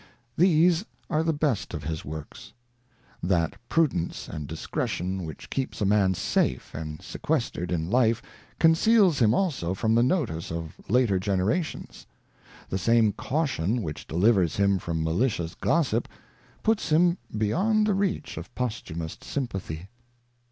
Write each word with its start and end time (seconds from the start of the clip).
These 0.35 0.83
are 1.11 1.21
the 1.21 1.31
best 1.31 1.75
of 1.75 1.83
his 1.83 2.03
works. 2.03 2.53
That 3.21 3.53
prudence 3.69 4.27
and 4.27 4.47
discretion 4.47 5.25
which 5.25 5.51
keeps 5.51 5.79
a 5.79 5.85
man 5.85 6.15
safe 6.15 6.73
and 6.73 6.99
sequestered 7.03 7.71
in 7.71 7.87
life 7.87 8.19
conceals 8.57 9.19
him 9.19 9.35
also 9.35 9.75
from 9.75 9.93
the 9.93 10.01
notice 10.01 10.51
of 10.51 10.73
later 10.89 11.19
generations; 11.19 12.07
the 12.67 12.79
same 12.79 13.13
caution 13.13 13.83
which 13.83 14.07
delivers 14.07 14.55
him 14.55 14.79
from 14.79 15.03
malicious 15.03 15.53
gossip, 15.53 16.07
puts 16.63 16.89
him 16.89 17.19
beyond 17.37 17.85
the 17.85 17.93
reach 17.93 18.37
of 18.37 18.55
posthumous 18.55 19.19
sympathy. 19.21 19.87